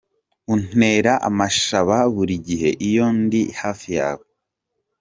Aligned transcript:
Untera 0.53 1.13
amashaba 1.29 1.95
buri 2.15 2.35
gihe 2.47 2.69
iyo 2.87 3.05
ndi 3.21 3.41
hafi 3.61 3.89
yawe. 3.99 4.25